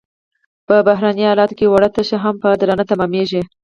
[0.67, 3.41] په بحراني حالاتو کې وړه تشه هم په درانه تمامېږي.